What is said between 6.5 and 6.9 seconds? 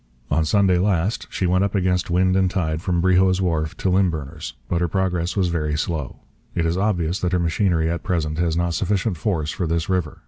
It is